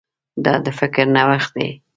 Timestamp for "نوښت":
1.15-1.51